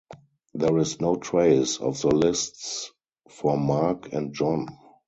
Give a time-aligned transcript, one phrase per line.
[0.55, 2.91] There is no trace of the lists
[3.29, 4.65] for Mark and John.